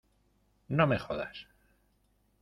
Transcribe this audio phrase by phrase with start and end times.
[0.79, 1.43] no me jodas.